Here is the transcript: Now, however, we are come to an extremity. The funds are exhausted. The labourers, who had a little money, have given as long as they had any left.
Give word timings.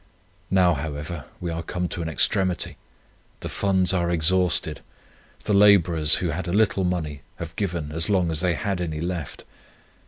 Now, 0.49 0.73
however, 0.73 1.25
we 1.39 1.51
are 1.51 1.61
come 1.61 1.87
to 1.89 2.01
an 2.01 2.09
extremity. 2.09 2.75
The 3.41 3.49
funds 3.49 3.93
are 3.93 4.09
exhausted. 4.09 4.81
The 5.43 5.53
labourers, 5.53 6.15
who 6.15 6.29
had 6.29 6.47
a 6.47 6.51
little 6.53 6.83
money, 6.83 7.21
have 7.35 7.55
given 7.55 7.91
as 7.91 8.09
long 8.09 8.31
as 8.31 8.39
they 8.39 8.55
had 8.55 8.81
any 8.81 8.99
left. 8.99 9.43